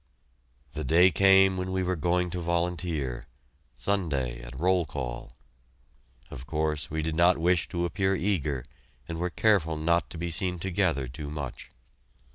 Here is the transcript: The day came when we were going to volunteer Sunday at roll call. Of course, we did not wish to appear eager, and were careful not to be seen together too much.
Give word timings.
The 0.73 0.83
day 0.83 1.11
came 1.11 1.57
when 1.57 1.71
we 1.71 1.83
were 1.83 1.95
going 1.95 2.31
to 2.31 2.41
volunteer 2.41 3.27
Sunday 3.75 4.41
at 4.41 4.59
roll 4.59 4.83
call. 4.83 5.33
Of 6.31 6.47
course, 6.47 6.89
we 6.89 7.03
did 7.03 7.13
not 7.13 7.37
wish 7.37 7.67
to 7.69 7.85
appear 7.85 8.15
eager, 8.15 8.63
and 9.07 9.19
were 9.19 9.29
careful 9.29 9.77
not 9.77 10.09
to 10.09 10.17
be 10.17 10.31
seen 10.31 10.57
together 10.57 11.07
too 11.07 11.29
much. 11.29 11.69